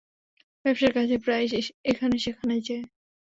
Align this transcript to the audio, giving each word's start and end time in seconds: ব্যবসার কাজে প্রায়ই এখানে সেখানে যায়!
ব্যবসার 0.65 0.91
কাজে 0.93 1.15
প্রায়ই 1.17 1.49
এখানে 1.91 2.15
সেখানে 2.17 2.55
যায়! 2.59 2.85